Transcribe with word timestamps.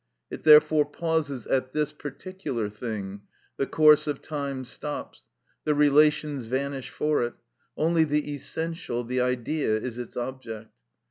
It 0.31 0.41
therefore 0.41 0.85
pauses 0.89 1.45
at 1.45 1.73
this 1.73 1.93
particular 1.93 2.71
thing; 2.71 3.21
the 3.57 3.67
course 3.67 4.07
of 4.07 4.19
time 4.19 4.65
stops; 4.65 5.27
the 5.63 5.75
relations 5.75 6.47
vanish 6.47 6.89
for 6.89 7.21
it; 7.21 7.35
only 7.77 8.03
the 8.03 8.31
essential, 8.33 9.03
the 9.03 9.21
Idea, 9.21 9.77
is 9.77 9.99
its 9.99 10.17
object. 10.17 10.71